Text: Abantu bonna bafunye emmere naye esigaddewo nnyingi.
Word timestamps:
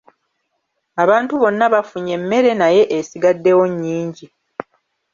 Abantu 1.03 1.33
bonna 1.41 1.65
bafunye 1.73 2.11
emmere 2.19 2.51
naye 2.61 2.81
esigaddewo 2.97 3.63
nnyingi. 3.71 4.25